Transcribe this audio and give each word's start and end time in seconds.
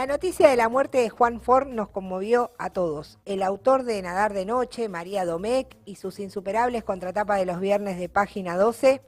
La 0.00 0.06
noticia 0.06 0.48
de 0.48 0.56
la 0.56 0.70
muerte 0.70 0.96
de 0.96 1.10
Juan 1.10 1.42
Ford 1.42 1.68
nos 1.68 1.90
conmovió 1.90 2.52
a 2.56 2.70
todos. 2.70 3.18
El 3.26 3.42
autor 3.42 3.82
de 3.82 4.00
Nadar 4.00 4.32
de 4.32 4.46
Noche, 4.46 4.88
María 4.88 5.26
Domecq, 5.26 5.76
y 5.84 5.96
sus 5.96 6.20
insuperables 6.20 6.84
contratapas 6.84 7.38
de 7.38 7.44
los 7.44 7.60
viernes 7.60 7.98
de 7.98 8.08
página 8.08 8.56
12, 8.56 9.02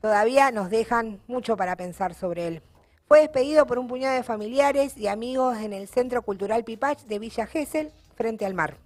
todavía 0.00 0.52
nos 0.52 0.70
dejan 0.70 1.20
mucho 1.26 1.56
para 1.56 1.74
pensar 1.74 2.14
sobre 2.14 2.46
él. 2.46 2.62
Fue 3.08 3.18
despedido 3.18 3.66
por 3.66 3.80
un 3.80 3.88
puñado 3.88 4.14
de 4.14 4.22
familiares 4.22 4.96
y 4.96 5.08
amigos 5.08 5.58
en 5.58 5.72
el 5.72 5.88
Centro 5.88 6.22
Cultural 6.22 6.62
Pipach 6.62 7.00
de 7.00 7.18
Villa 7.18 7.48
Gesell, 7.48 7.90
frente 8.14 8.46
al 8.46 8.54
mar. 8.54 8.78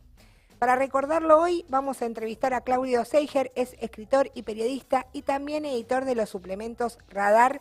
Para 0.58 0.74
recordarlo 0.74 1.38
hoy, 1.38 1.66
vamos 1.68 2.00
a 2.00 2.06
entrevistar 2.06 2.54
a 2.54 2.62
Claudio 2.62 3.04
Seiger, 3.04 3.52
es 3.56 3.76
escritor 3.80 4.30
y 4.32 4.44
periodista 4.44 5.06
y 5.12 5.20
también 5.20 5.66
editor 5.66 6.06
de 6.06 6.14
los 6.14 6.30
suplementos 6.30 6.98
Radar, 7.10 7.60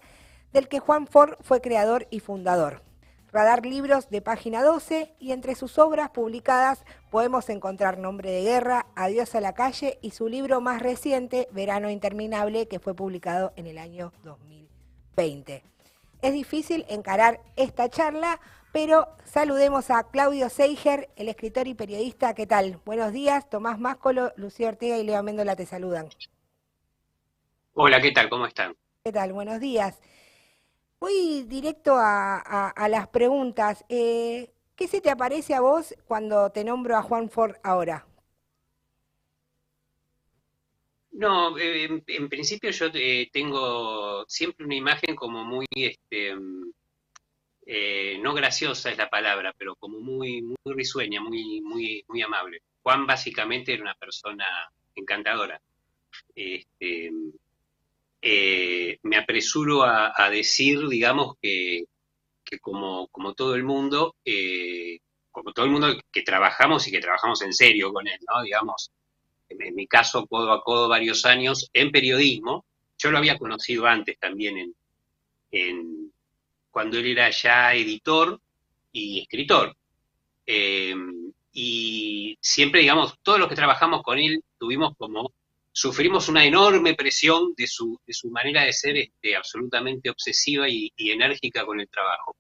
del 0.53 0.69
que 0.69 0.79
Juan 0.79 1.07
Ford 1.07 1.33
fue 1.41 1.59
creador 1.59 2.07
y 2.09 2.21
fundador. 2.21 2.87
Radar 3.31 3.65
Libros 3.65 4.09
de 4.09 4.21
página 4.21 4.63
12 4.63 5.13
y 5.19 5.31
entre 5.33 5.53
sus 5.53 5.77
obras 5.77 6.09
publicadas 6.09 6.83
podemos 7.11 7.49
encontrar 7.49 7.99
Nombre 7.99 8.31
de 8.31 8.41
Guerra, 8.41 8.87
Adiós 8.95 9.35
a 9.35 9.41
la 9.41 9.53
calle 9.53 9.99
y 10.01 10.11
su 10.11 10.27
libro 10.27 10.61
más 10.61 10.81
reciente, 10.81 11.47
Verano 11.51 11.91
Interminable, 11.91 12.67
que 12.67 12.79
fue 12.79 12.95
publicado 12.95 13.53
en 13.55 13.67
el 13.67 13.77
año 13.77 14.13
2020. 14.23 15.63
Es 16.21 16.33
difícil 16.33 16.85
encarar 16.89 17.39
esta 17.55 17.87
charla, 17.87 18.39
pero 18.71 19.07
saludemos 19.25 19.91
a 19.91 20.03
Claudio 20.09 20.49
Seiger, 20.49 21.09
el 21.15 21.29
escritor 21.29 21.67
y 21.67 21.75
periodista. 21.75 22.33
¿Qué 22.33 22.47
tal? 22.47 22.79
Buenos 22.83 23.13
días, 23.13 23.47
Tomás 23.47 23.79
Máscolo, 23.79 24.33
Lucía 24.37 24.69
Ortega 24.69 24.97
y 24.97 25.03
Leo 25.03 25.21
Méndola 25.21 25.55
te 25.55 25.67
saludan. 25.67 26.09
Hola, 27.73 28.01
¿qué 28.01 28.11
tal? 28.11 28.27
¿Cómo 28.27 28.47
están? 28.47 28.75
¿Qué 29.03 29.11
tal? 29.11 29.33
Buenos 29.33 29.59
días. 29.59 30.01
Voy 30.99 31.43
directo 31.43 31.93
a, 31.95 32.87
las 32.89 33.07
preguntas. 33.07 33.85
Eh, 33.87 34.51
¿Qué 34.75 34.87
se 34.87 34.99
te 35.01 35.09
aparece 35.09 35.53
a 35.53 35.61
vos 35.61 35.95
cuando 36.05 36.51
te 36.51 36.63
nombro 36.63 36.97
a 36.97 37.01
Juan 37.01 37.29
Ford 37.29 37.55
ahora? 37.63 38.05
No, 41.11 41.57
eh, 41.57 42.03
en, 42.07 42.29
principio 42.29 42.71
yo 42.71 42.87
eh, 42.93 43.29
tengo 43.31 44.25
siempre 44.27 44.65
una 44.65 44.75
imagen 44.75 45.15
como 45.15 45.43
muy, 45.43 45.65
este, 45.73 46.35
mm, 46.35 46.71
no 48.21 48.33
graciosa 48.33 48.91
es 48.91 48.97
la 48.97 49.09
palabra, 49.09 49.53
pero 49.57 49.75
como 49.75 49.99
muy, 49.99 50.41
muy 50.41 50.73
risueña, 50.75 51.21
muy, 51.21 51.61
muy, 51.61 52.03
muy 52.07 52.21
amable. 52.21 52.61
Juan 52.83 53.05
básicamente 53.05 53.73
era 53.73 53.83
una 53.83 53.95
persona 53.95 54.45
encantadora. 54.95 55.61
Este, 56.35 57.11
eh, 58.21 58.99
me 59.03 59.17
apresuro 59.17 59.83
a, 59.83 60.29
decir, 60.29 60.87
digamos, 60.87 61.35
que, 61.41 61.85
como, 62.61 63.07
todo 63.35 63.55
el 63.55 63.63
mundo, 63.63 64.15
eh, 64.25 64.99
como 65.31 65.53
todo 65.53 65.65
el 65.65 65.71
mundo 65.71 65.87
que 66.11 66.23
trabajamos 66.23 66.87
y 66.87 66.91
que 66.91 66.99
trabajamos 66.99 67.41
en 67.41 67.53
serio 67.53 67.93
con 67.93 68.07
él, 68.07 68.19
¿no? 68.27 68.41
Digamos, 68.43 68.91
en, 69.49 69.75
mi 69.75 69.87
caso, 69.87 70.27
codo 70.27 70.51
a 70.51 70.63
codo 70.63 70.89
varios 70.89 71.25
años 71.25 71.69
en 71.73 71.91
periodismo, 71.91 72.65
yo 72.97 73.11
lo 73.11 73.17
había 73.17 73.37
conocido 73.37 73.85
antes 73.87 74.19
también 74.19 74.73
en, 75.51 76.11
cuando 76.71 76.97
él 76.97 77.07
era 77.07 77.29
ya 77.29 77.73
editor 77.73 78.39
y 78.91 79.21
escritor. 79.21 79.75
Eh, 80.45 80.95
y 81.53 82.37
siempre, 82.41 82.81
digamos, 82.81 83.17
todos 83.23 83.39
los 83.39 83.47
que 83.47 83.55
trabajamos 83.55 84.03
con 84.03 84.17
él 84.19 84.43
tuvimos 84.57 84.95
como 84.97 85.31
sufrimos 85.79 86.27
una 86.27 86.43
enorme 86.43 86.93
presión 86.93 87.53
de 87.55 87.65
su, 87.65 87.97
de 88.05 88.13
su 88.13 88.29
manera 88.29 88.65
de 88.65 88.73
ser 88.73 88.97
este, 88.97 89.33
absolutamente 89.33 90.09
obsesiva 90.09 90.67
y, 90.67 90.91
enérgica 90.97 91.65
con 91.65 91.79
el 91.79 91.87
trabajo. 91.87 92.35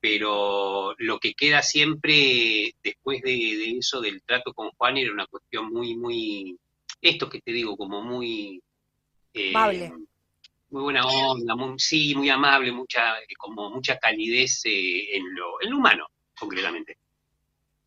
Pero 0.00 0.92
lo 0.98 1.20
que 1.20 1.34
queda 1.34 1.62
siempre 1.62 2.74
después 2.82 3.22
de, 3.22 3.78
eso, 3.78 4.00
del 4.00 4.22
trato 4.22 4.52
con 4.52 4.70
Juan, 4.72 4.98
era 4.98 5.12
una 5.12 5.28
cuestión 5.28 5.72
muy, 5.72 5.96
muy, 5.96 6.58
esto 7.00 7.28
que 7.30 7.40
te 7.40 7.52
digo, 7.52 7.76
como 7.76 8.02
muy... 8.02 8.60
Eh, 9.32 9.50
amable. 9.50 9.92
Muy 10.70 10.82
buena 10.82 11.06
onda, 11.06 11.54
muy, 11.54 11.78
sí, 11.78 12.12
muy 12.16 12.28
amable, 12.28 12.72
mucha, 12.72 13.14
como 13.38 13.70
mucha 13.70 13.98
calidez 13.98 14.62
eh, 14.64 15.16
en, 15.16 15.32
lo, 15.32 15.62
en 15.62 15.70
lo 15.70 15.76
humano, 15.76 16.08
concretamente. 16.36 16.98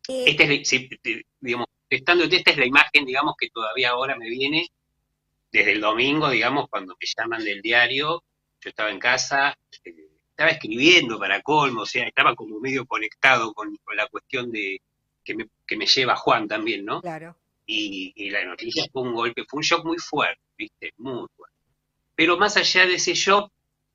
Eh, 0.08 0.24
este 0.28 0.62
es, 0.62 1.26
digamos, 1.40 1.66
estando 1.90 2.24
esta 2.24 2.52
es 2.52 2.56
la 2.56 2.64
imagen, 2.64 3.04
digamos, 3.04 3.34
que 3.38 3.50
todavía 3.50 3.90
ahora 3.90 4.16
me 4.16 4.30
viene 4.30 4.66
desde 5.50 5.72
el 5.72 5.80
domingo, 5.80 6.30
digamos, 6.30 6.68
cuando 6.68 6.94
me 7.00 7.06
llaman 7.16 7.44
del 7.44 7.62
diario, 7.62 8.22
yo 8.60 8.70
estaba 8.70 8.90
en 8.90 8.98
casa, 8.98 9.56
eh, 9.84 10.08
estaba 10.30 10.50
escribiendo 10.50 11.18
para 11.18 11.42
colmo, 11.42 11.82
o 11.82 11.86
sea, 11.86 12.06
estaba 12.06 12.34
como 12.34 12.60
medio 12.60 12.86
conectado 12.86 13.52
con, 13.54 13.76
la 13.94 14.06
cuestión 14.08 14.50
de 14.52 14.80
que 15.24 15.34
me, 15.34 15.48
que 15.66 15.76
me, 15.76 15.86
lleva 15.86 16.16
Juan 16.16 16.46
también, 16.46 16.84
¿no? 16.84 17.00
Claro. 17.00 17.36
Y, 17.66 18.30
la 18.30 18.44
noticia 18.44 18.86
fue 18.92 19.02
un 19.02 19.14
golpe, 19.14 19.44
fue 19.46 19.58
un 19.58 19.62
shock 19.62 19.84
muy 19.84 19.98
fuerte, 19.98 20.40
¿viste? 20.56 20.92
Muy 20.96 21.26
fuerte. 21.36 21.56
Pero 22.14 22.38
más 22.38 22.56
allá 22.56 22.86
de 22.86 22.94
ese 22.94 23.14
shock, 23.14 23.52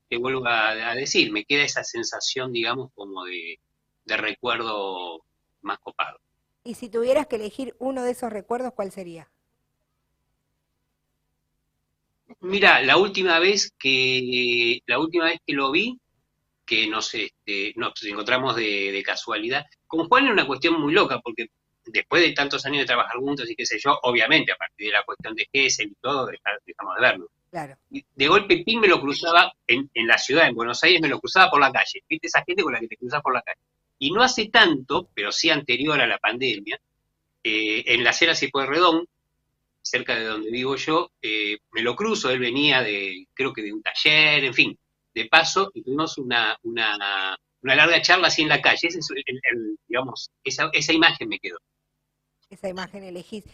te 0.08 0.16
vuelvo 0.16 0.46
a, 0.46 0.94
decir, 0.94 1.32
me 1.32 1.44
queda 1.44 1.64
esa 1.64 1.82
sensación, 1.82 2.52
digamos, 2.52 2.90
como 2.94 3.24
de, 3.24 3.58
de 4.04 4.16
recuerdo 4.16 5.24
más 5.62 5.78
copado. 5.78 6.20
Y 6.62 6.74
si 6.74 6.88
tuvieras 6.88 7.26
que 7.26 7.36
elegir 7.36 7.74
uno 7.78 8.04
de 8.04 8.12
esos 8.12 8.32
recuerdos, 8.32 8.72
¿cuál 8.74 8.92
sería? 8.92 9.28
Mira, 12.44 12.82
la 12.82 12.98
última 12.98 13.38
vez 13.38 13.72
que 13.78 14.80
la 14.86 14.98
última 14.98 15.24
vez 15.24 15.40
que 15.46 15.54
lo 15.54 15.70
vi, 15.70 15.98
que 16.66 16.86
nos, 16.86 17.14
este, 17.14 17.72
nos 17.76 17.92
encontramos 18.04 18.54
de, 18.54 19.02
casualidad, 19.04 19.64
con 19.86 20.06
Juan 20.08 20.24
era 20.24 20.34
una 20.34 20.46
cuestión 20.46 20.78
muy 20.78 20.92
loca, 20.92 21.20
porque 21.20 21.46
después 21.86 22.20
de 22.20 22.32
tantos 22.32 22.66
años 22.66 22.80
de 22.80 22.86
trabajar 22.86 23.16
juntos 23.16 23.50
y 23.50 23.56
qué 23.56 23.64
sé 23.64 23.78
yo, 23.82 23.98
obviamente 24.02 24.52
a 24.52 24.56
partir 24.56 24.88
de 24.88 24.92
la 24.92 25.02
cuestión 25.04 25.34
de 25.34 25.48
Gessel 25.50 25.90
y 25.90 25.94
todo, 26.02 26.26
dejamos 26.26 26.94
de 26.96 27.00
vernos. 27.00 27.28
Claro. 27.50 27.76
De 27.88 28.28
golpe 28.28 28.62
Pim 28.62 28.80
me 28.80 28.88
lo 28.88 29.00
cruzaba 29.00 29.50
en, 29.66 29.88
la 29.94 30.18
ciudad, 30.18 30.46
en 30.46 30.54
Buenos 30.54 30.82
Aires, 30.84 31.00
me 31.00 31.08
lo 31.08 31.20
cruzaba 31.20 31.50
por 31.50 31.60
la 31.60 31.72
calle. 31.72 32.04
¿Viste 32.06 32.26
esa 32.26 32.44
gente 32.44 32.62
con 32.62 32.74
la 32.74 32.80
que 32.80 32.88
te 32.88 32.96
cruzas 32.98 33.22
por 33.22 33.32
la 33.32 33.40
calle? 33.40 33.60
Y 33.98 34.10
no 34.10 34.22
hace 34.22 34.50
tanto, 34.50 35.08
pero 35.14 35.32
sí 35.32 35.48
anterior 35.48 35.98
a 35.98 36.06
la 36.06 36.18
pandemia, 36.18 36.78
eh, 37.42 37.84
en 37.86 38.04
la 38.04 38.10
acera 38.10 38.34
Redón, 38.66 39.06
cerca 39.84 40.14
de 40.14 40.24
donde 40.24 40.50
vivo 40.50 40.76
yo, 40.76 41.10
eh, 41.22 41.58
me 41.72 41.82
lo 41.82 41.94
cruzo, 41.94 42.30
él 42.30 42.38
venía 42.38 42.82
de, 42.82 43.26
creo 43.34 43.52
que 43.52 43.62
de 43.62 43.72
un 43.72 43.82
taller, 43.82 44.44
en 44.44 44.54
fin, 44.54 44.78
de 45.14 45.26
paso, 45.26 45.70
y 45.74 45.82
tuvimos 45.82 46.18
una, 46.18 46.58
una, 46.62 47.38
larga 47.62 48.02
charla 48.02 48.28
así 48.28 48.42
en 48.42 48.48
la 48.48 48.62
calle. 48.62 48.88
Ese 48.88 48.98
es 48.98 49.08
digamos, 49.86 50.30
esa, 50.42 50.70
esa 50.72 50.92
imagen 50.92 51.28
me 51.28 51.38
quedó. 51.38 51.58
Esa 52.50 52.68
imagen 52.68 53.04
elegís. 53.04 53.44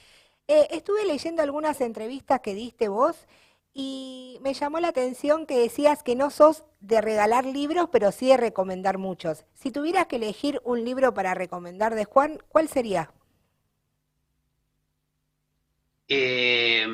Eh, 0.47 0.69
estuve 0.71 1.05
leyendo 1.05 1.43
algunas 1.43 1.81
entrevistas 1.81 2.41
que 2.41 2.55
diste 2.55 2.89
vos 2.89 3.27
y 3.73 4.39
me 4.41 4.55
llamó 4.55 4.81
la 4.81 4.89
atención 4.89 5.47
que 5.47 5.59
decías 5.59 6.03
que 6.03 6.17
no 6.17 6.31
sos 6.31 6.65
de 6.81 7.01
regalar 7.01 7.45
libros, 7.45 7.89
pero 7.93 8.11
sí 8.11 8.29
de 8.29 8.37
recomendar 8.37 8.99
muchos. 8.99 9.45
Si 9.55 9.71
tuvieras 9.71 10.07
que 10.07 10.17
elegir 10.17 10.61
un 10.65 10.85
libro 10.85 11.15
para 11.15 11.35
recomendar 11.35 11.95
de 11.95 12.05
Juan, 12.05 12.39
¿cuál 12.49 12.69
sería? 12.69 13.13
Eh, 16.13 16.85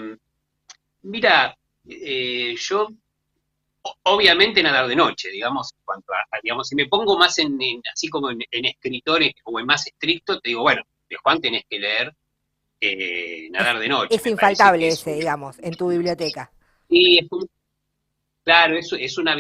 mira, 1.05 1.57
eh, 1.89 2.55
yo 2.59 2.89
obviamente 4.03 4.63
nadar 4.63 4.87
de 4.87 4.95
noche, 4.95 5.31
digamos, 5.31 5.73
cuanto 5.87 6.13
digamos, 6.43 6.69
si 6.69 6.77
me 6.77 6.87
pongo 6.87 7.17
más 7.17 7.39
en, 7.39 7.59
así 7.91 8.09
como 8.09 8.31
en, 8.31 8.43
escritores 8.51 9.33
o 9.45 9.59
en 9.59 9.65
más 9.65 9.87
estricto, 9.87 10.39
te 10.39 10.51
digo, 10.51 10.61
bueno, 10.61 10.83
de 11.09 11.17
Juan 11.17 11.41
tenés 11.41 11.65
que 11.67 11.79
leer 11.79 12.15
eh, 12.79 13.49
nadar 13.53 13.79
de 13.79 13.89
noche. 13.89 14.17
Es 14.17 14.27
infaltable 14.27 14.89
ese, 14.89 15.15
digamos, 15.15 15.59
en 15.61 15.75
tu 15.75 15.89
biblioteca. 15.89 16.53
Sí, 16.91 17.19
es 17.19 17.27
claro, 18.45 18.77
es, 18.77 18.93
es 18.93 19.17
una 19.17 19.35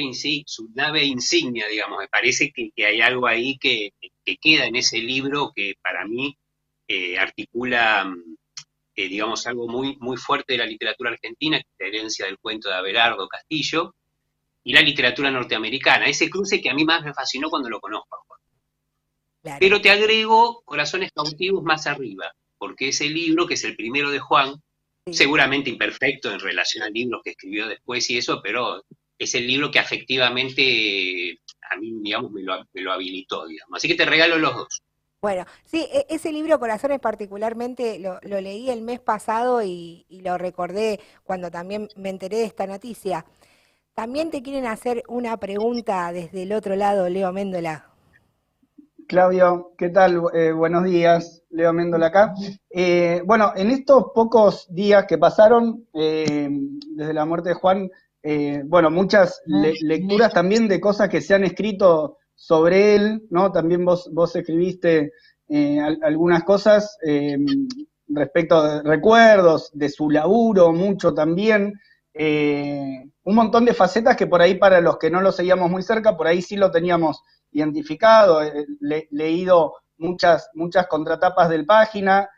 nave 0.74 1.04
insignia, 1.04 1.66
digamos, 1.68 1.98
me 1.98 2.08
parece 2.08 2.50
que, 2.50 2.72
hay 2.82 3.02
algo 3.02 3.26
ahí 3.26 3.58
que, 3.58 3.92
queda 4.40 4.64
en 4.64 4.76
ese 4.76 4.98
libro 5.00 5.52
que 5.54 5.74
para 5.82 6.06
mí 6.06 6.34
articula 7.18 8.10
eh, 8.96 9.08
digamos, 9.08 9.46
algo 9.46 9.68
muy, 9.68 9.96
muy 10.00 10.16
fuerte 10.16 10.54
de 10.54 10.58
la 10.58 10.66
literatura 10.66 11.10
argentina, 11.10 11.58
que 11.58 11.66
es 11.68 11.76
la 11.78 11.86
herencia 11.86 12.26
del 12.26 12.38
cuento 12.38 12.70
de 12.70 12.76
Abelardo 12.76 13.28
Castillo, 13.28 13.94
y 14.64 14.72
la 14.72 14.80
literatura 14.80 15.30
norteamericana. 15.30 16.06
Ese 16.06 16.28
cruce 16.30 16.60
que 16.60 16.70
a 16.70 16.74
mí 16.74 16.84
más 16.84 17.04
me 17.04 17.14
fascinó 17.14 17.50
cuando 17.50 17.68
lo 17.68 17.78
conozco. 17.78 18.24
Pero 19.60 19.80
te 19.80 19.90
agrego 19.90 20.62
Corazones 20.64 21.12
cautivos 21.12 21.62
más 21.62 21.86
arriba, 21.86 22.32
porque 22.58 22.88
ese 22.88 23.08
libro, 23.08 23.46
que 23.46 23.54
es 23.54 23.64
el 23.64 23.76
primero 23.76 24.10
de 24.10 24.18
Juan, 24.18 24.54
seguramente 25.08 25.70
imperfecto 25.70 26.32
en 26.32 26.40
relación 26.40 26.82
a 26.82 26.90
libros 26.90 27.20
que 27.22 27.30
escribió 27.30 27.68
después 27.68 28.10
y 28.10 28.18
eso, 28.18 28.40
pero 28.42 28.82
es 29.18 29.34
el 29.34 29.46
libro 29.46 29.70
que 29.70 29.78
afectivamente 29.78 31.40
a 31.70 31.76
mí, 31.76 31.92
digamos, 32.02 32.32
me 32.32 32.42
lo, 32.42 32.66
me 32.72 32.80
lo 32.80 32.92
habilitó, 32.92 33.46
digamos. 33.46 33.76
Así 33.76 33.86
que 33.88 33.94
te 33.94 34.04
regalo 34.04 34.38
los 34.38 34.54
dos. 34.54 34.82
Bueno, 35.26 35.44
sí, 35.64 35.88
e, 35.92 36.06
ese 36.08 36.30
libro 36.30 36.60
Corazones 36.60 37.00
particularmente 37.00 37.98
lo, 37.98 38.20
leí 38.22 38.70
el 38.70 38.82
mes 38.82 39.00
pasado 39.00 39.60
y, 39.60 40.06
lo 40.22 40.38
recordé 40.38 41.00
cuando 41.24 41.50
también 41.50 41.88
me 41.96 42.10
enteré 42.10 42.36
de 42.36 42.44
esta 42.44 42.64
noticia. 42.68 43.24
También 43.92 44.30
te 44.30 44.40
quieren 44.40 44.66
hacer 44.66 45.02
una 45.08 45.36
pregunta 45.36 46.12
desde 46.12 46.44
el 46.44 46.52
otro 46.52 46.76
lado, 46.76 47.08
Leo 47.08 47.32
Méndola. 47.32 47.86
Claudio, 49.08 49.72
¿qué 49.76 49.88
tal? 49.88 50.22
Eh, 50.32 50.52
buenos 50.52 50.84
días, 50.84 51.42
Leo 51.50 51.72
Méndola 51.72 52.06
acá. 52.06 52.32
Eh, 52.70 53.20
bueno, 53.26 53.52
en 53.56 53.72
estos 53.72 54.12
pocos 54.14 54.72
días 54.72 55.06
que 55.08 55.18
pasaron 55.18 55.88
eh, 55.92 56.48
desde 56.94 57.14
la 57.14 57.24
muerte 57.24 57.48
de 57.48 57.54
Juan, 57.56 57.90
bueno, 58.66 58.90
muchas 58.92 59.42
lecturas 59.44 60.32
también 60.32 60.68
de 60.68 60.80
cosas 60.80 61.08
que 61.08 61.20
se 61.20 61.34
han 61.34 61.42
escrito 61.42 62.18
sobre 62.36 62.94
él, 62.94 63.26
¿no? 63.30 63.50
También 63.50 63.84
vos, 63.84 64.08
vos 64.12 64.36
escribiste 64.36 65.12
algunas 66.02 66.44
cosas 66.44 66.96
respecto 68.08 68.62
de 68.62 68.82
recuerdos, 68.82 69.70
de 69.72 69.88
su 69.88 70.10
laburo, 70.10 70.72
mucho 70.72 71.14
también. 71.14 71.74
un 72.14 73.34
montón 73.34 73.64
de 73.64 73.74
facetas 73.74 74.16
que 74.16 74.26
por 74.26 74.40
ahí 74.40 74.54
para 74.54 74.80
los 74.80 74.98
que 74.98 75.10
no 75.10 75.20
lo 75.20 75.32
seguíamos 75.32 75.70
muy 75.70 75.82
cerca, 75.82 76.16
por 76.16 76.26
ahí 76.26 76.42
sí 76.42 76.56
lo 76.56 76.70
teníamos 76.70 77.22
identificado, 77.52 78.42
he 78.42 78.66
leído 79.10 79.74
muchas, 79.98 80.50
muchas 80.54 80.86
contratapas 80.86 81.48
del 81.48 81.66
página 81.66 82.28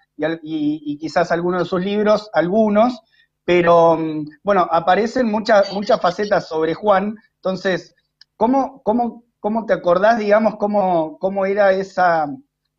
y, 0.42 0.98
quizás 0.98 1.30
algunos 1.32 1.62
de 1.62 1.68
sus 1.68 1.84
libros, 1.84 2.30
algunos, 2.32 3.00
pero 3.44 3.96
mm, 3.96 4.26
bueno, 4.42 4.66
aparecen 4.70 5.26
muchas, 5.26 5.72
muchas 5.72 6.00
facetas 6.00 6.48
sobre 6.48 6.74
Juan, 6.74 7.16
entonces, 7.36 7.94
¿cómo, 8.36 8.82
cómo, 8.82 9.24
cómo 9.40 9.66
te 9.66 9.72
acordás, 9.72 10.18
digamos, 10.18 10.56
cómo, 10.56 11.18
cómo 11.18 11.46
era 11.46 11.72
esa, 11.72 12.26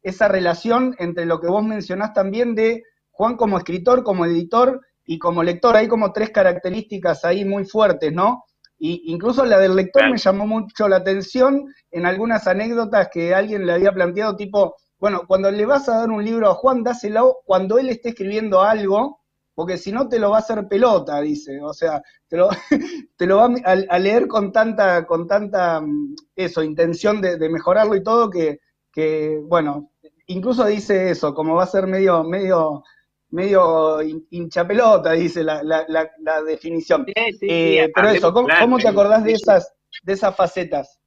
esa 0.01 0.27
relación 0.27 0.95
entre 0.99 1.25
lo 1.25 1.39
que 1.39 1.47
vos 1.47 1.63
mencionás 1.63 2.13
también 2.13 2.55
de 2.55 2.83
Juan 3.11 3.35
como 3.35 3.57
escritor, 3.57 4.03
como 4.03 4.25
editor 4.25 4.81
y 5.05 5.19
como 5.19 5.43
lector? 5.43 5.75
Hay 5.75 5.87
como 5.87 6.11
tres 6.11 6.29
características 6.29 7.25
ahí 7.25 7.45
muy 7.45 7.65
fuertes, 7.65 8.13
¿no? 8.13 8.43
Y 8.77 9.11
incluso 9.11 9.43
la 9.43 9.59
del 9.59 9.75
lector 9.75 10.09
me 10.09 10.17
llamó 10.17 10.47
mucho 10.47 10.87
la 10.87 10.97
atención 10.97 11.65
en 11.91 12.05
algunas 12.05 12.47
anécdotas 12.47 13.09
que 13.11 13.35
alguien 13.35 13.65
le 13.65 13.73
había 13.73 13.91
planteado, 13.91 14.37
tipo, 14.37 14.75
bueno, 14.99 15.23
cuando 15.27 15.51
le 15.51 15.65
vas 15.65 15.89
a 15.89 15.97
dar 15.97 16.09
un 16.09 16.23
libro 16.23 16.49
a 16.49 16.55
Juan, 16.55 16.83
dáselo 16.83 17.39
cuando 17.45 17.77
él 17.77 17.89
esté 17.89 18.09
escribiendo 18.09 18.61
algo, 18.61 19.19
porque 19.59 19.77
si 19.77 19.91
no 19.91 20.07
te 20.07 20.19
lo 20.19 20.29
va 20.29 20.37
a 20.37 20.39
hacer 20.39 20.69
pelota, 20.69 21.19
dice. 21.19 21.59
O 21.61 21.73
sea, 21.73 22.01
te 22.29 22.37
lo, 22.37 22.47
te 23.17 23.25
lo 23.25 23.35
va 23.35 23.49
a, 23.65 23.99
leer 23.99 24.25
con 24.25 24.53
tanta, 24.53 25.05
con 25.05 25.27
tanta, 25.27 25.81
mm, 25.81 26.15
eso, 26.33 26.63
intención 26.63 27.19
de, 27.19 27.37
de 27.37 27.49
mejorarlo 27.49 27.93
y 27.97 28.01
todo, 28.01 28.29
que, 28.29 28.61
que, 28.89 29.37
bueno, 29.43 29.91
incluso 30.27 30.65
dice 30.65 31.09
eso, 31.11 31.33
como 31.33 31.55
va 31.55 31.63
a 31.63 31.67
ser 31.67 31.87
medio, 31.87 32.23
medio 32.23 32.85
medio 33.31 34.01
hincha 34.01 34.65
pelota, 34.65 35.11
dice 35.11 35.43
la, 35.43 35.61
la, 35.61 36.41
definición. 36.41 37.03
Eh, 37.41 37.91
pero 37.93 38.09
eso, 38.11 38.31
¿cómo, 38.31 38.77
te 38.77 38.87
acordás 38.87 39.25
de 39.25 39.33
esas, 39.33 39.73
de 40.03 40.13
esas 40.13 40.33
facetas? 40.37 41.01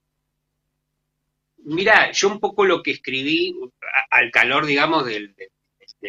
Mira, 1.64 2.12
yo 2.12 2.28
un 2.28 2.38
poco 2.38 2.66
lo 2.66 2.82
que 2.82 2.90
escribí 2.90 3.58
al 4.10 4.31
calor, 4.31 4.66
digamos, 4.66 5.06
del, 5.06 5.34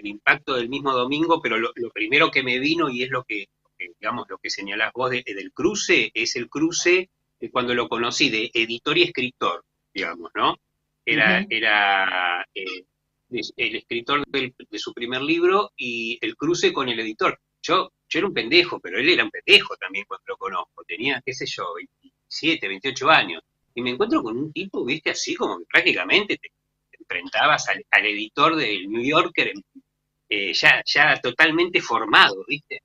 impacto 0.01 0.56
del 0.56 0.69
mismo 0.69 0.94
domingo, 0.94 1.42
pero 1.42 1.57
lo, 1.57 1.72
primero 1.94 2.31
que 2.31 2.44
me 2.44 2.60
vino 2.60 2.90
y 2.90 3.04
es 3.04 3.10
lo 3.10 3.24
que, 3.24 3.48
digamos, 3.78 4.28
lo 4.30 4.38
que 4.38 4.50
señalás 4.50 4.92
vos 4.94 5.12
del 5.12 5.51
cruce, 5.54 6.12
es 6.13 6.36
el 6.36 6.50
cruce 6.50 7.10
de 7.40 7.51
cuando 7.51 7.74
lo 7.74 7.88
conocí, 7.88 8.30
de 8.30 8.50
editor 8.54 8.98
y 8.98 9.04
escritor, 9.04 9.63
digamos, 9.94 10.31
¿no? 10.36 10.57
Era, 11.06 11.45
era 11.50 12.45
eh, 12.56 12.86
el 13.57 13.75
escritor 13.75 14.24
de 14.28 14.80
su 14.80 14.94
primer 14.94 15.22
libro 15.22 15.72
y 15.75 16.18
el 16.22 16.36
cruce 16.36 16.72
con 16.72 16.89
el 16.89 17.00
editor. 17.00 17.39
Yo, 17.62 17.92
yo 18.10 18.19
era 18.19 18.28
un 18.28 18.34
pendejo, 18.34 18.80
pero 18.80 19.00
él 19.00 19.10
era 19.10 19.24
un 19.24 19.31
pendejo 19.31 19.75
también 19.78 20.06
cuando 20.07 20.25
lo 20.28 20.38
conozco. 20.38 20.84
Tenía, 20.86 21.22
qué 21.25 21.34
sé 21.34 21.46
yo, 21.46 21.74
27, 21.75 22.68
28 22.68 23.10
años. 23.10 23.42
Y 23.74 23.81
me 23.81 23.92
encuentro 23.92 24.22
con 24.22 24.38
un 24.38 24.51
tipo, 24.51 24.86
viste, 24.86 25.10
así 25.10 25.34
como 25.36 25.57
que 25.57 25.66
prácticamente 25.66 26.38
te, 26.38 26.51
enfrentabas 27.00 27.68
al, 27.68 28.06
editor 28.06 28.56
del 28.56 28.89
New 28.89 29.04
Yorker 29.04 29.51
eh, 30.36 30.52
ya, 30.54 30.82
ya 30.84 31.20
totalmente 31.22 31.80
formado, 31.80 32.44
viste. 32.48 32.82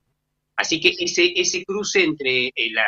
Así 0.55 0.79
que 0.79 0.89
ese, 0.99 1.33
ese 1.35 1.65
cruce 1.65 2.03
entre 2.03 2.47
eh, 2.47 2.69
la, 2.71 2.85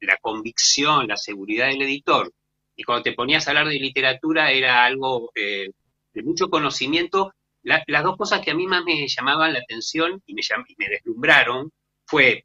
la 0.00 0.16
convicción, 0.18 1.08
la 1.08 1.16
seguridad 1.16 1.66
del 1.66 1.82
editor, 1.82 2.32
y 2.76 2.84
cuando 2.84 3.02
te 3.02 3.14
ponías 3.14 3.46
a 3.46 3.50
hablar 3.50 3.66
de 3.68 3.80
literatura 3.80 4.52
era 4.52 4.84
algo 4.84 5.32
eh, 5.34 5.70
de 6.12 6.22
mucho 6.22 6.48
conocimiento. 6.50 7.32
las 7.62 8.04
dos 8.04 8.16
cosas 8.16 8.40
que 8.42 8.52
a 8.52 8.54
mí 8.54 8.66
más 8.66 8.84
me 8.84 9.08
llamaban 9.08 9.52
la 9.54 9.58
atención 9.60 10.22
y 10.26 10.34
me, 10.34 10.42
me 10.78 10.88
deslumbraron 10.88 11.72
fue, 12.04 12.44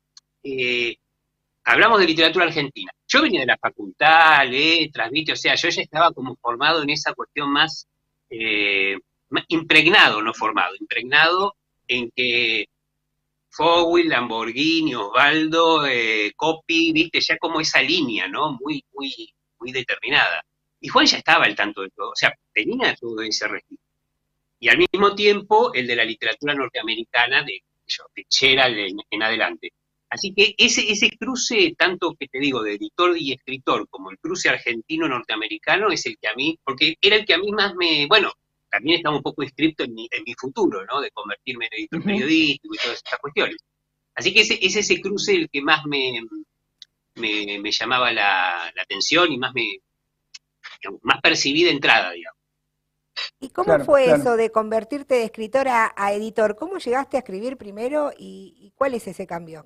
hablamos 1.66 2.00
de 2.00 2.08
literatura 2.08 2.46
argentina. 2.46 2.92
Yo 3.08 3.22
venía 3.22 3.42
de 3.42 3.46
la 3.46 3.58
facultad, 3.58 4.48
letras, 4.48 5.12
¿viste? 5.12 5.34
o 5.34 5.36
sea, 5.36 5.54
yo 5.56 5.70
ya 5.70 5.82
estaba 5.82 6.12
como 6.12 6.36
formado 6.38 6.82
en 6.82 6.90
esa 6.90 7.14
cuestión 7.14 7.52
más, 7.52 7.88
impregnado, 9.48 10.22
no 10.22 10.34
formado, 10.34 10.76
impregnado 10.80 11.56
en 11.88 12.12
que 12.16 12.68
Fogwill, 13.50 14.10
Lamborghini, 14.10 14.96
Osvaldo, 14.96 15.86
eh, 15.86 16.32
Copy, 16.36 16.92
viste, 16.94 17.20
ya 17.22 17.38
como 17.38 17.60
esa 17.60 17.82
línea, 17.82 18.28
¿no? 18.28 18.58
Muy, 18.62 18.84
muy, 18.94 19.34
muy 19.60 19.72
determinada. 19.72 20.44
Y 20.80 20.88
Juan 20.88 21.06
ya 21.06 21.18
estaba 21.18 21.46
al 21.46 21.56
tanto 21.56 21.82
de 21.82 21.90
todo, 21.90 22.12
o 22.12 22.16
sea, 22.16 22.34
tenía 22.54 22.96
todo 22.96 23.22
ese 23.22 23.48
registro. 23.48 23.86
Y 24.60 24.70
al 24.70 24.78
mismo 24.78 25.16
tiempo 25.16 25.74
el 25.74 25.88
de 25.88 25.96
la 25.96 26.06
literatura 26.06 26.54
norteamericana 26.54 27.44
de 27.44 27.64
Fitzgerald 28.14 28.78
en, 28.78 28.98
en 29.10 29.24
adelante. 29.24 29.74
Así 30.10 30.34
que 30.34 30.56
ese, 30.58 30.92
ese 30.92 31.10
cruce, 31.18 31.74
tanto 31.78 32.16
que 32.20 32.28
te 32.28 32.40
digo, 32.40 32.62
de 32.62 32.74
editor 32.74 33.18
y 33.18 33.32
escritor, 33.32 33.88
como 33.90 34.12
el 34.12 34.20
cruce 34.20 34.50
argentino-norteamericano, 34.50 35.90
es 35.90 36.06
el 36.06 36.18
que 36.18 36.28
a 36.28 36.36
mí, 36.36 36.60
porque 36.64 36.96
era 37.02 37.16
el 37.16 37.26
que 37.26 37.34
a 37.34 37.38
mí 37.38 37.52
más 37.52 37.74
me, 37.76 38.08
bueno, 38.08 38.34
también 38.72 38.98
estaba 38.98 39.18
un 39.18 39.22
poco 39.22 39.44
inscripto 39.44 39.84
en 39.84 39.94
mi, 39.94 40.08
en 40.10 40.24
mi 40.26 40.34
futuro, 40.34 40.86
¿no? 40.86 41.02
De 41.02 41.12
convertirme 41.12 41.66
en 41.66 41.80
editor 41.80 42.04
periodístico 42.04 42.74
y 42.74 42.78
todas 42.78 42.98
estas 42.98 43.20
cuestiones. 43.20 43.58
Así 44.16 44.34
que 44.34 44.42
ese, 44.42 44.58
es 44.62 44.76
ese 44.76 45.02
cruce 45.02 45.36
el 45.36 45.50
que 45.50 45.62
más 45.62 45.86
me, 45.86 46.22
me, 47.16 47.72
llamaba 47.72 48.12
la, 48.12 48.68
atención 48.82 49.32
y 49.32 49.38
más 49.38 49.54
me, 49.54 49.80
más 51.02 51.22
percibida 51.22 51.70
entrada, 51.70 52.12
digamos. 52.12 52.40
¿Y 53.40 53.50
cómo 53.50 53.80
fue 53.84 54.12
eso 54.12 54.38
de 54.38 54.52
convertirte 54.52 55.16
de 55.16 55.26
escritor 55.26 55.68
a, 55.68 56.14
editor? 56.14 56.56
¿Cómo 56.56 56.78
llegaste 56.78 57.18
a 57.18 57.20
escribir 57.20 57.58
primero 57.58 58.12
y, 58.18 58.72
cuál 58.76 58.94
es 58.94 59.08
ese 59.08 59.28
cambio? 59.28 59.66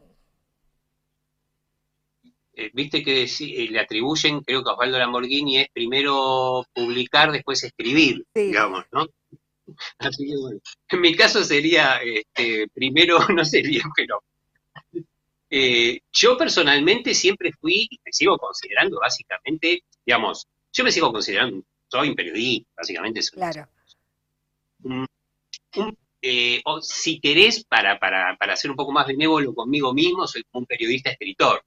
Eh, 2.57 2.71
viste 2.73 3.03
que 3.03 3.23
eh, 3.23 3.67
le 3.69 3.79
atribuyen, 3.79 4.39
creo 4.41 4.63
que 4.63 4.69
a 4.69 4.73
Osvaldo 4.73 4.97
Lamborghini 4.97 5.57
es 5.57 5.67
primero 5.73 6.65
publicar, 6.73 7.31
después 7.31 7.61
escribir, 7.63 8.25
digamos, 8.33 8.85
¿no? 8.93 9.07
Así 9.97 10.25
que 10.25 10.37
bueno. 10.37 10.59
En 10.89 11.01
mi 11.01 11.15
caso 11.15 11.43
sería, 11.43 11.97
este, 11.97 12.67
primero, 12.73 13.19
no 13.29 13.43
sería, 13.43 13.83
pero 13.95 14.23
eh, 15.49 15.99
yo 16.13 16.37
personalmente 16.37 17.13
siempre 17.13 17.51
fui, 17.59 17.89
me 18.05 18.11
sigo 18.13 18.37
considerando 18.37 18.99
básicamente, 18.99 19.83
digamos, 20.05 20.47
yo 20.71 20.83
me 20.85 20.91
sigo 20.91 21.11
considerando, 21.11 21.61
soy 21.89 22.09
un 22.09 22.15
periodista, 22.15 22.69
básicamente. 22.77 23.21
Soy 23.21 23.37
claro. 23.37 23.67
Eh, 26.27 26.59
o 26.65 26.81
si 26.81 27.19
querés, 27.19 27.63
para, 27.65 27.99
para, 27.99 28.35
para 28.37 28.55
ser 28.55 28.71
un 28.71 28.77
poco 28.77 28.91
más 28.91 29.05
benévolo 29.05 29.53
conmigo 29.53 29.93
mismo, 29.93 30.25
soy 30.25 30.43
un 30.53 30.65
periodista 30.65 31.11
escritor. 31.11 31.63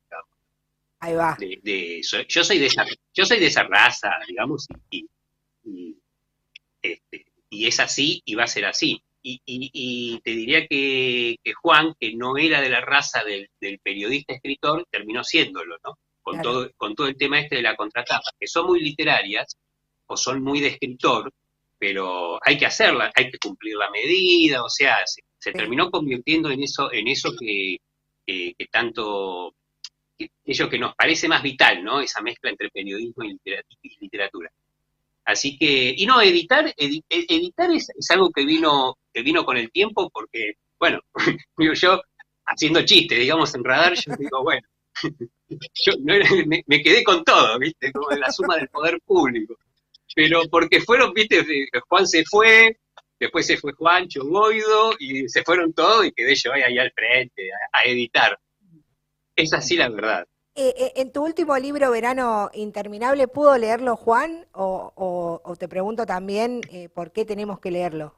Ahí 1.09 1.15
va. 1.15 1.37
yo, 2.29 2.45
soy 2.45 2.59
de 2.59 2.67
esa, 2.67 2.85
yo 3.15 3.25
soy 3.25 3.39
de 3.39 3.47
esa 3.47 3.63
raza, 3.65 4.11
digamos, 4.27 4.67
y, 4.91 5.07
este, 6.83 7.25
y, 7.51 7.67
es 7.67 7.81
así 7.81 8.23
y 8.25 8.35
va 8.35 8.45
a 8.45 8.49
ser 8.49 8.67
así. 8.67 9.03
Y, 9.23 10.21
te 10.25 10.31
diría 10.31 10.67
que, 10.67 11.37
Juan, 11.61 11.95
que 11.99 12.15
no 12.15 12.37
era 12.37 12.61
de 12.61 12.71
la 12.71 12.81
raza 12.81 13.25
del, 13.25 13.51
del 13.61 13.79
periodista 13.79 14.35
escritor, 14.35 14.87
terminó 14.91 15.23
siéndolo, 15.25 15.77
¿no? 15.85 15.99
con, 16.29 16.43
todo, 16.43 16.71
con 16.77 16.95
todo 16.95 17.07
el 17.07 17.17
tema 17.17 17.41
este 17.41 17.57
de 17.57 17.63
la 17.63 17.77
contratapa, 17.77 18.31
que 18.39 18.47
son 18.47 18.67
muy 18.67 18.81
literarias 18.81 19.57
o 20.07 20.17
son 20.17 20.43
muy 20.43 20.61
de 20.61 20.69
escritor, 20.69 21.33
pero 21.79 22.39
hay 22.45 22.59
que 22.59 22.67
hacerla, 22.67 23.11
hay 23.15 23.31
que 23.31 23.39
cumplir 23.39 23.77
la 23.77 23.91
medida, 23.91 24.63
o 24.63 24.69
sea, 24.69 24.99
se, 25.07 25.53
terminó 25.53 25.91
convirtiendo 25.91 26.51
en 26.51 26.63
eso, 26.63 26.93
en 26.93 27.09
eso 27.09 27.33
que, 27.39 27.79
tanto, 28.71 29.55
que, 29.57 29.68
ello 30.45 30.69
que 30.69 30.79
nos 30.79 30.95
parece 30.95 31.29
más 31.29 31.43
vital, 31.43 31.83
¿no? 31.85 32.01
Esa 32.01 32.21
mezcla 32.21 32.51
entre 32.51 32.71
periodismo 32.71 33.25
y 33.25 33.39
literatura. 34.01 34.51
Así 35.29 35.59
que, 35.59 35.95
y 35.95 36.07
no, 36.07 36.23
editar, 36.23 36.67
e, 36.67 37.03
editar 37.09 37.71
es, 37.71 37.91
algo 38.09 38.31
que 38.31 38.47
vino, 38.47 38.97
que 39.13 39.23
vino 39.23 39.45
con 39.45 39.59
el 39.59 39.71
tiempo 39.71 40.09
porque, 40.09 40.55
bueno, 40.79 41.01
yo 41.75 42.01
haciendo 42.47 42.83
chistes, 42.87 43.19
digamos, 43.19 43.55
en 43.55 43.63
radar, 43.63 43.93
yo 43.95 44.15
digo, 44.19 44.43
bueno, 44.43 44.67
yo 45.75 45.93
me, 46.07 46.83
quedé 46.83 47.05
con 47.05 47.25
todo, 47.25 47.59
¿viste? 47.59 47.93
Como 47.93 48.09
la 48.13 48.33
suma 48.33 48.57
del 48.57 48.69
poder 48.69 48.99
público. 49.05 49.55
Pero 50.15 50.41
porque 50.51 50.81
fueron, 50.81 51.13
¿viste? 51.13 51.45
Juan 51.87 52.07
se 52.07 52.25
fue, 52.25 52.79
después 53.21 53.47
se 53.47 53.59
fue 53.59 53.75
Juancho 53.75 54.25
Boido, 54.25 54.95
y 54.99 55.29
se 55.29 55.45
fueron 55.45 55.75
todos 55.75 56.07
y 56.07 56.13
quedé 56.13 56.35
yo 56.37 56.55
ahí, 56.55 56.79
al 56.79 56.91
frente 56.93 57.51
a, 57.73 57.83
editar. 57.83 58.39
Es 59.39 59.53
así 59.53 59.77
la 59.77 59.89
verdad. 59.89 60.27
Eh, 60.57 60.75
eh, 60.77 60.93
en 60.97 61.13
tu 61.13 61.25
último 61.25 61.57
libro, 61.57 61.93
Verano 61.93 62.51
Interminable, 62.53 63.29
¿pudo 63.29 63.57
leerlo 63.57 63.95
Juan? 63.95 64.45
O, 64.51 65.57
te 65.57 65.69
pregunto 65.69 66.05
también 66.05 66.63
eh, 66.73 66.89
por 66.89 67.13
qué 67.13 67.25
tenemos 67.25 67.61
que 67.61 67.71
leerlo. 67.71 68.17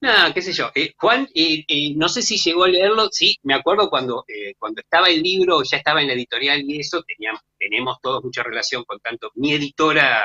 Nada, 0.00 0.34
qué 0.34 0.42
sé 0.42 0.52
yo. 0.52 0.72
Juan, 0.98 1.28
no 1.94 2.08
sé 2.08 2.22
si 2.22 2.38
llegó 2.38 2.64
a 2.64 2.68
leerlo, 2.68 3.08
sí, 3.12 3.38
me 3.44 3.54
acuerdo 3.54 3.88
cuando, 3.88 4.24
cuando 4.58 4.80
estaba 4.80 5.08
el 5.08 5.22
libro, 5.22 5.62
ya 5.62 5.76
estaba 5.76 6.02
en 6.02 6.08
la 6.08 6.14
editorial 6.14 6.60
y 6.68 6.80
eso, 6.80 7.04
teníamos, 7.04 7.42
tenemos 7.56 7.98
todos 8.02 8.24
mucha 8.24 8.42
relación 8.42 8.82
con 8.84 8.98
tanto 8.98 9.30
mi 9.36 9.54
editora 9.54 10.24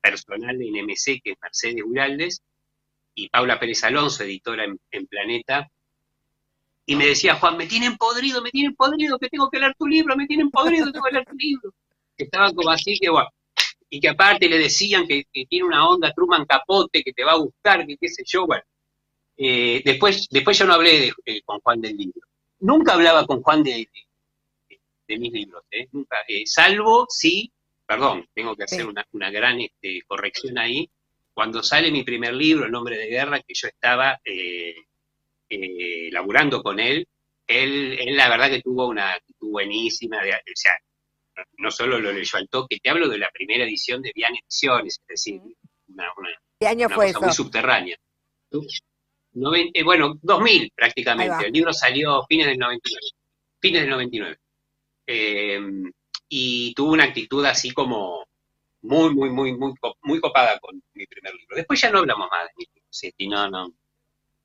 personal 0.00 0.62
en 0.62 0.84
MC, 0.84 1.20
que 1.22 1.32
es 1.32 1.36
Mercedes 1.42 1.82
Uraldes, 1.84 2.42
y 3.16 3.28
Paula 3.28 3.58
Pérez 3.58 3.82
Alonso, 3.82 4.22
editora 4.22 4.64
en 4.64 5.06
Planeta, 5.08 5.68
y 6.84 6.96
me 6.96 7.06
decía, 7.06 7.36
Juan, 7.36 7.56
me 7.56 7.66
tienen 7.66 7.96
podrido, 7.96 8.42
me 8.42 8.50
tienen 8.50 8.74
podrido, 8.74 9.18
que 9.18 9.28
tengo 9.28 9.48
que 9.50 9.58
leer 9.58 9.74
tu 9.78 9.86
libro, 9.86 10.16
me 10.16 10.26
tienen 10.26 10.50
podrido, 10.50 10.90
tengo 10.90 11.04
que 11.04 11.12
leer 11.12 11.26
tu 11.26 11.36
libro. 11.36 11.72
Estaban 12.16 12.54
como 12.54 12.70
así, 12.70 12.98
que 12.98 13.08
bueno. 13.08 13.28
Y 13.88 14.00
que 14.00 14.08
aparte 14.08 14.48
le 14.48 14.58
decían 14.58 15.06
que, 15.06 15.24
tiene 15.48 15.66
una 15.66 15.88
onda 15.88 16.12
Truman 16.12 16.44
Capote, 16.44 17.02
que 17.02 17.12
te 17.12 17.24
va 17.24 17.32
a 17.32 17.36
gustar, 17.36 17.86
que 17.86 17.96
qué 17.96 18.08
sé 18.08 18.24
yo, 18.26 18.46
bueno. 18.46 18.64
Eh, 19.36 19.82
después, 19.84 20.28
después 20.30 20.58
yo 20.58 20.66
no 20.66 20.74
hablé 20.74 21.12
eh, 21.24 21.42
con 21.44 21.60
Juan 21.60 21.80
del 21.80 21.96
libro. 21.96 22.20
Nunca 22.60 22.94
hablaba 22.94 23.26
con 23.26 23.42
Juan 23.42 23.62
de, 23.62 23.88
de, 25.08 25.18
mis 25.18 25.32
libros, 25.32 25.64
¿eh? 25.70 25.88
Nunca. 25.92 26.16
Eh, 26.26 26.44
salvo, 26.46 27.06
sí, 27.08 27.52
perdón, 27.86 28.26
tengo 28.34 28.56
que 28.56 28.64
hacer 28.64 28.86
una, 28.86 29.06
una 29.12 29.30
gran 29.30 29.60
este, 29.60 30.02
corrección 30.06 30.58
ahí. 30.58 30.88
Cuando 31.34 31.62
sale 31.62 31.90
mi 31.90 32.02
primer 32.02 32.34
libro, 32.34 32.66
El 32.66 32.72
nombre 32.72 32.96
de 32.96 33.06
guerra, 33.06 33.40
que 33.40 33.54
yo 33.54 33.68
estaba 33.68 34.20
eh, 35.54 36.10
laburando 36.10 36.62
con 36.62 36.80
él, 36.80 37.06
él, 37.46 37.98
él, 37.98 38.16
la 38.16 38.28
verdad 38.28 38.48
que 38.48 38.62
tuvo 38.62 38.88
una 38.88 39.12
actitud 39.12 39.50
buenísima, 39.50 40.22
de, 40.22 40.32
o 40.32 40.36
sea, 40.54 40.72
no 41.58 41.70
solo 41.70 41.98
lo 41.98 42.12
leyó 42.12 42.38
al 42.38 42.48
toque, 42.48 42.78
te 42.82 42.90
hablo 42.90 43.08
de 43.08 43.18
la 43.18 43.30
primera 43.30 43.64
edición 43.64 44.00
de 44.02 44.12
Vian 44.14 44.34
Ediciones, 44.34 44.98
es 45.00 45.06
decir, 45.06 45.40
una, 45.88 46.06
¿Qué 46.58 46.66
año 46.66 46.88
fue 46.88 47.12
cosa 47.12 47.26
muy 47.26 47.34
subterránea. 47.34 47.96
Eh, 48.52 49.82
bueno, 49.82 50.18
2000 50.22 50.72
prácticamente, 50.74 51.46
el 51.46 51.52
libro 51.52 51.72
salió 51.72 52.22
fines 52.28 52.46
del 52.46 52.58
99, 52.58 53.00
fines 53.60 53.80
del 53.82 53.90
99. 53.90 54.36
Eh, 55.06 55.60
y 56.28 56.72
tuvo 56.74 56.92
una 56.92 57.04
actitud 57.04 57.44
así 57.44 57.72
como 57.72 58.24
muy, 58.82 59.14
muy, 59.14 59.30
muy, 59.30 59.56
muy, 59.56 59.74
muy 60.02 60.20
copada 60.20 60.58
con 60.60 60.82
mi 60.94 61.06
primer 61.06 61.34
libro. 61.34 61.56
Después 61.56 61.80
ya 61.80 61.90
no 61.90 61.98
hablamos 61.98 62.28
más 62.30 62.44
de 62.44 62.52
mi 62.56 62.66
libro, 62.72 63.36
no, 63.36 63.50
no, 63.50 63.74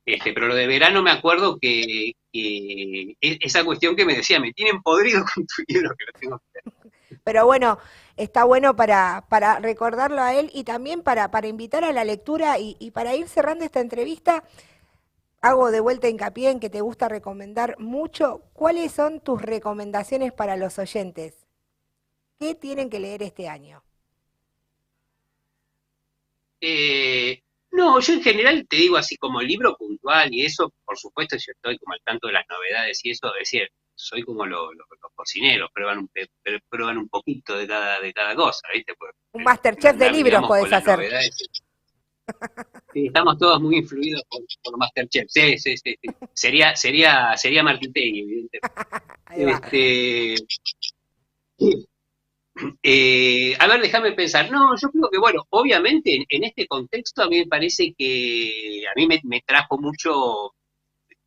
este, 0.07 0.31
pero 0.31 0.47
lo 0.47 0.55
de 0.55 0.67
verano 0.67 1.03
me 1.03 1.11
acuerdo 1.11 1.59
que, 1.59 2.13
e, 2.31 3.15
esa 3.19 3.65
cuestión 3.65 3.93
que 3.93 4.05
me 4.05 4.15
decía, 4.15 4.39
me 4.39 4.53
tienen 4.53 4.81
podrido 4.81 5.25
con 5.35 5.45
tu 5.45 5.63
libro, 5.67 5.93
que 5.97 6.05
lo 6.05 6.11
tengo 6.19 6.41
que 6.53 6.71
Pero 7.25 7.45
bueno, 7.45 7.77
está 8.15 8.45
bueno 8.45 8.73
para, 8.73 9.25
para 9.27 9.59
recordarlo 9.59 10.21
a 10.21 10.33
él 10.33 10.49
y 10.53 10.63
también 10.63 11.01
para, 11.01 11.29
para 11.29 11.47
invitar 11.47 11.83
a 11.83 11.91
la 11.91 12.05
lectura 12.05 12.57
y, 12.57 12.77
y 12.79 12.91
para 12.91 13.15
ir 13.15 13.27
cerrando 13.27 13.65
esta 13.65 13.81
entrevista. 13.81 14.45
Hago 15.41 15.71
de 15.71 15.81
vuelta 15.81 16.07
hincapié 16.07 16.51
en 16.51 16.61
que 16.61 16.69
te 16.69 16.79
gusta 16.79 17.09
recomendar 17.09 17.77
mucho. 17.77 18.43
¿Cuáles 18.53 18.93
son 18.93 19.19
tus 19.19 19.41
recomendaciones 19.41 20.31
para 20.31 20.55
los 20.55 20.79
oyentes? 20.79 21.45
¿Qué 22.39 22.55
tienen 22.55 22.89
que 22.89 22.99
leer 22.99 23.23
este 23.23 23.49
año? 23.49 23.83
Eh, 26.61 27.41
no, 27.77 27.99
yo 27.99 28.13
en 28.13 28.23
general 28.23 28.65
te 28.67 28.75
digo 28.75 28.97
así 28.97 29.15
como 29.17 29.39
libro 29.41 29.77
puntual 29.77 30.33
y 30.33 30.45
eso, 30.45 30.73
por 30.83 30.97
supuesto, 30.97 31.37
yo 31.37 31.51
estoy 31.53 31.77
como 31.77 31.93
al 31.93 32.01
tanto 32.03 32.27
de 32.27 32.33
las 32.33 32.45
novedades 32.49 32.99
y 33.03 33.11
eso, 33.11 33.27
es 33.35 33.51
decir, 33.51 33.69
soy 33.93 34.23
como 34.23 34.45
los 34.45 34.69
cocineros, 35.15 35.69
prueban 35.71 35.99
un, 35.99 36.09
prueban 36.69 36.97
un 36.97 37.07
poquito 37.07 37.55
de 37.55 37.67
cada, 37.67 37.99
de 37.99 38.11
cada 38.13 38.35
cosa, 38.35 38.67
¿viste? 38.73 38.93
un 39.31 39.43
masterchef 39.43 39.95
de 39.95 40.11
libros 40.11 40.47
podés 40.47 40.73
hacer. 40.73 40.99
Sí, 42.93 43.07
estamos 43.07 43.37
todos 43.37 43.61
muy 43.61 43.77
influidos 43.77 44.21
por, 44.29 44.41
por 44.61 44.77
Masterchef, 44.77 45.27
sí, 45.29 45.57
sí, 45.57 45.77
sí, 45.77 45.95
Sería, 46.33 46.75
sería, 46.75 47.37
sería 47.37 47.63
Martitegui, 47.63 48.21
evidentemente. 48.21 48.59
Este, 51.57 51.87
eh, 52.83 53.55
a 53.59 53.67
ver, 53.67 53.81
déjame 53.81 54.11
pensar. 54.13 54.51
No, 54.51 54.75
yo 54.81 54.89
creo 54.89 55.09
que, 55.11 55.17
bueno, 55.19 55.45
obviamente 55.49 56.25
en, 56.29 56.43
este 56.43 56.67
contexto 56.67 57.23
a 57.23 57.29
mí 57.29 57.39
me 57.39 57.47
parece 57.47 57.93
que 57.97 58.83
a 58.87 58.93
mí 58.95 59.07
me, 59.23 59.41
trajo 59.41 59.77
mucho, 59.77 60.53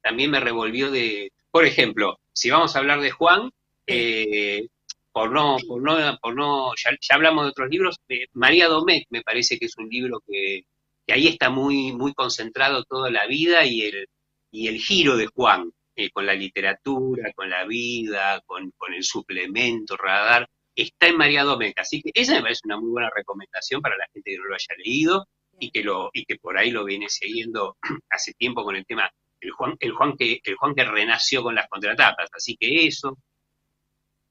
también 0.03 0.31
me 0.31 0.41
revolvió 0.41 0.91
de, 0.91 1.33
por 1.51 1.65
ejemplo, 1.65 2.19
si 2.33 2.51
vamos 2.51 2.75
a 2.75 2.79
hablar 2.81 3.01
de 3.01 3.11
Juan, 3.11 3.51
eh, 3.87 4.69
por 5.13 5.33
no, 5.33 5.57
por 5.67 5.83
no, 5.83 6.19
por 6.21 6.35
no, 6.35 6.73
ya, 6.77 7.15
hablamos 7.15 7.45
de 7.45 7.51
otros 7.51 7.69
libros, 7.71 7.97
María 8.33 8.69
Domecq 8.69 9.07
me 9.11 9.23
parece 9.23 9.59
que 9.59 9.67
es 9.67 9.77
un 9.77 9.89
libro 9.89 10.21
que, 10.27 10.65
ahí 11.09 11.27
está 11.27 11.51
muy, 11.51 11.93
muy 11.93 12.15
concentrado 12.15 12.85
toda 12.85 13.11
la 13.11 13.27
vida 13.27 13.65
y 13.65 13.83
el, 13.83 14.07
y 14.53 14.69
el 14.69 14.79
giro 14.79 15.17
de 15.17 15.27
Juan, 15.27 15.73
eh, 15.97 16.11
con 16.11 16.25
la 16.27 16.35
literatura, 16.35 17.33
con 17.35 17.51
la 17.51 17.65
vida, 17.67 18.41
con, 18.47 18.71
con 18.79 18.95
el 18.95 19.03
suplemento, 19.03 19.97
radar 19.97 20.49
está 20.83 21.09
en 21.09 21.17
María 21.17 21.45
Domeca. 21.45 21.83
Así 21.83 22.01
que 22.03 22.11
esa 22.15 22.35
me 22.35 22.43
parece 22.43 22.63
una 22.65 22.79
muy 22.79 22.91
buena 22.91 23.11
recomendación 23.15 23.81
para 23.81 23.97
la 23.97 24.07
gente 24.13 24.31
que 24.31 24.39
no 24.39 24.45
lo 24.45 24.55
haya 24.55 24.75
leído 24.85 25.27
y 25.59 25.71
que, 25.71 25.83
lo, 25.83 26.11
y 26.13 26.25
que 26.25 26.37
por 26.37 26.57
ahí 26.57 26.71
lo 26.71 26.85
viene 26.85 27.09
siguiendo 27.09 27.77
hace 28.11 28.33
tiempo 28.35 28.65
con 28.65 28.77
el 28.77 28.87
tema, 28.87 29.11
el 29.41 29.51
Juan, 29.53 29.77
el 29.79 29.93
Juan, 29.93 30.17
que, 30.17 30.41
el 30.43 30.57
Juan 30.57 30.75
que 30.75 30.85
renació 30.85 31.43
con 31.43 31.55
las 31.55 31.69
contratapas. 31.69 32.29
Así 32.33 32.57
que 32.57 32.87
eso. 32.87 33.17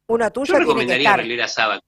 Uno 0.07 0.31
tuyo 0.31 0.53
Yo 0.53 0.59
recomendaría 0.59 1.15
Relera 1.15 1.47
Sábado. 1.47 1.81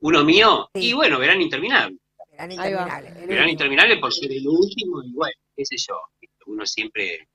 ¿Uno 0.00 0.24
mío? 0.24 0.70
Y 0.74 0.92
bueno, 0.94 1.18
Verán 1.18 1.42
Interminable. 1.42 1.98
Verán 2.30 2.52
Interminable. 2.52 3.26
Verán 3.26 3.48
Interminable 3.50 3.96
por 3.98 4.12
ser 4.12 4.32
el 4.32 4.48
último 4.48 5.02
y 5.04 5.12
bueno, 5.12 5.36
qué 5.54 5.66
sé 5.66 5.76
yo. 5.76 6.00
Uno 6.46 6.64
siempre 6.64 7.28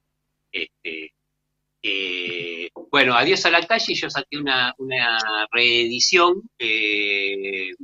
este, 0.51 1.13
eh, 1.87 2.69
bueno, 2.89 3.13
Adiós 3.13 3.45
a 3.45 3.51
la 3.51 3.61
calle, 3.61 3.93
yo 3.93 4.09
saqué 4.09 4.37
una, 4.37 4.73
reedición 5.51 6.41
eh, 6.57 7.75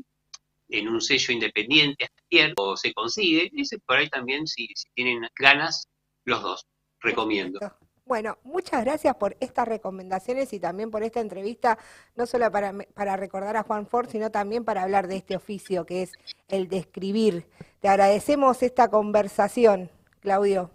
en 0.70 0.88
un 0.88 1.00
sello 1.02 1.34
independiente, 1.34 2.10
o 2.56 2.76
se 2.76 2.94
consigue, 2.94 3.52
ese 3.56 3.78
por 3.80 3.98
ahí 3.98 4.10
también, 4.10 4.48
si, 4.48 4.70
tienen 4.96 5.22
ganas, 5.38 5.88
los 6.26 6.42
dos, 6.42 6.66
recomiendo. 7.00 7.60
Bueno, 8.06 8.40
muchas 8.44 8.84
gracias 8.84 9.16
por 9.18 9.38
estas 9.40 9.68
recomendaciones 9.68 10.52
y 10.54 10.60
también 10.60 10.90
por 10.90 11.04
esta 11.04 11.20
entrevista, 11.20 11.78
no 12.16 12.26
solo 12.26 12.52
para, 12.52 12.74
para 12.96 13.18
recordar 13.18 13.56
a 13.56 13.64
Juan 13.64 13.86
Ford, 13.86 14.10
sino 14.10 14.32
también 14.32 14.66
para 14.66 14.82
hablar 14.82 15.08
de 15.08 15.18
este 15.18 15.36
oficio 15.36 15.86
que 15.86 16.02
es 16.02 16.14
el 16.48 16.68
de 16.68 16.78
escribir. 16.78 17.46
Te 17.80 17.88
agradecemos 17.88 18.64
esta 18.64 18.90
conversación, 18.90 19.92
Claudio. 20.22 20.72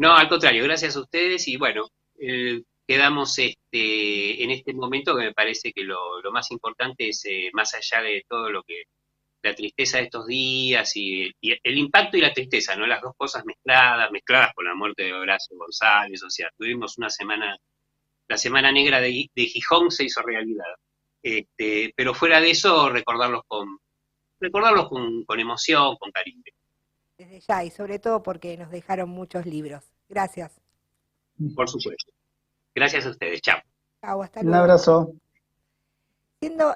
No, 0.00 0.16
al 0.16 0.30
contrario, 0.30 0.64
gracias 0.64 0.96
a 0.96 1.00
ustedes 1.00 1.46
y 1.46 1.58
bueno, 1.58 1.86
eh, 2.18 2.62
quedamos 2.86 3.38
este, 3.38 4.42
en 4.42 4.50
este 4.50 4.72
momento 4.72 5.14
que 5.14 5.24
me 5.24 5.34
parece 5.34 5.72
que 5.74 5.84
lo, 5.84 5.98
más 6.32 6.50
importante 6.52 7.10
es, 7.10 7.22
eh, 7.26 7.50
más 7.52 7.74
allá 7.74 8.00
de 8.02 8.24
todo 8.26 8.50
lo 8.50 8.62
que, 8.62 8.84
la 9.42 9.54
tristeza 9.54 9.98
de 9.98 10.04
estos 10.04 10.26
días 10.26 10.96
y, 10.96 11.30
el 11.42 11.78
impacto 11.78 12.16
y 12.16 12.22
la 12.22 12.32
tristeza, 12.32 12.76
¿no? 12.76 12.86
Las 12.86 13.02
dos 13.02 13.14
cosas 13.16 13.44
mezcladas, 13.44 14.10
mezcladas 14.10 14.54
con 14.54 14.64
la 14.66 14.74
muerte 14.74 15.04
de 15.04 15.12
Horacio 15.12 15.56
González, 15.58 16.22
o 16.22 16.30
sea, 16.30 16.48
tuvimos 16.56 16.96
una 16.98 17.10
semana, 17.10 17.58
la 18.28 18.38
semana 18.38 18.72
negra 18.72 19.00
de, 19.02 19.28
Gijón 19.36 19.90
se 19.90 20.04
hizo 20.04 20.22
realidad. 20.22 20.74
Este, 21.22 21.92
pero 21.96 22.14
fuera 22.14 22.40
de 22.40 22.50
eso, 22.52 22.88
recordarlos 22.90 23.42
con, 23.46 23.78
recordarlos 24.40 24.88
con, 24.88 25.24
con 25.24 25.40
emoción, 25.40 25.96
con 25.96 26.10
cariño 26.10 26.42
desde 27.20 27.40
ya 27.40 27.64
y 27.64 27.70
sobre 27.70 27.98
todo 27.98 28.22
porque 28.22 28.56
nos 28.56 28.70
dejaron 28.70 29.10
muchos 29.10 29.44
libros. 29.44 29.84
Gracias. 30.08 30.52
Por 31.54 31.68
supuesto. 31.68 32.12
Gracias 32.74 33.06
a 33.06 33.10
ustedes. 33.10 33.40
Chao. 33.42 33.60
Chao, 34.00 34.22
hasta 34.22 34.42
luego. 34.42 34.56
Un 34.56 34.60
abrazo. 34.60 35.12
Siendo 36.40 36.66